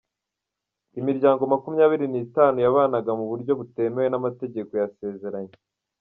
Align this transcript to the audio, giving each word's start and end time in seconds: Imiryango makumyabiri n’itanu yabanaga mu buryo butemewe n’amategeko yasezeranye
Imiryango 0.99 1.41
makumyabiri 1.51 2.05
n’itanu 2.09 2.57
yabanaga 2.65 3.11
mu 3.19 3.25
buryo 3.31 3.51
butemewe 3.59 4.07
n’amategeko 4.09 4.71
yasezeranye 4.81 5.55